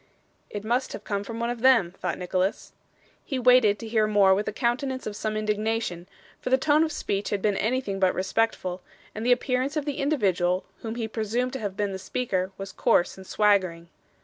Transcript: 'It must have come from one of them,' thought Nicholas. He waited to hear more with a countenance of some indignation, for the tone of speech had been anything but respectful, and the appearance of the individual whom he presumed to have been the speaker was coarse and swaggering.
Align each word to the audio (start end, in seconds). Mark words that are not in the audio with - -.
'It 0.49 0.63
must 0.63 0.93
have 0.93 1.03
come 1.03 1.23
from 1.23 1.39
one 1.39 1.51
of 1.51 1.61
them,' 1.61 1.91
thought 1.91 2.17
Nicholas. 2.17 2.73
He 3.23 3.37
waited 3.37 3.77
to 3.77 3.87
hear 3.87 4.07
more 4.07 4.33
with 4.33 4.47
a 4.47 4.51
countenance 4.51 5.05
of 5.05 5.15
some 5.15 5.37
indignation, 5.37 6.07
for 6.39 6.49
the 6.49 6.57
tone 6.57 6.83
of 6.83 6.91
speech 6.91 7.29
had 7.29 7.39
been 7.39 7.55
anything 7.57 7.99
but 7.99 8.15
respectful, 8.15 8.81
and 9.13 9.23
the 9.23 9.31
appearance 9.31 9.77
of 9.77 9.85
the 9.85 9.99
individual 9.99 10.65
whom 10.81 10.95
he 10.95 11.07
presumed 11.07 11.53
to 11.53 11.59
have 11.59 11.77
been 11.77 11.91
the 11.91 11.99
speaker 11.99 12.51
was 12.57 12.71
coarse 12.71 13.15
and 13.15 13.27
swaggering. 13.27 13.89